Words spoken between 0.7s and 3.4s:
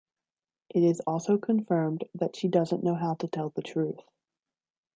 It is also confirmed that she doesn't know how to